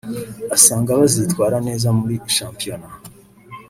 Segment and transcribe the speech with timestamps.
[0.55, 2.87] asanga bazitwara neza muri shampiyona